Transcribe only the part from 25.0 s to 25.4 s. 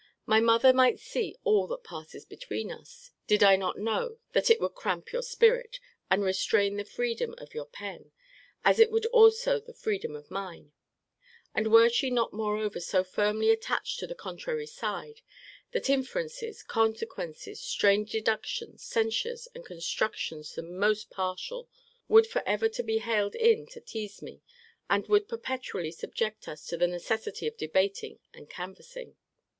would